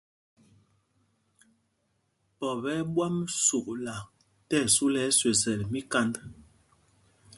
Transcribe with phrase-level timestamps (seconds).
[2.37, 3.15] Pɔp ɛ́ ɛ́ ɓwam
[3.45, 3.95] sukla
[4.47, 6.13] tí ɛsu lɛ ɛsüesɛl míkand.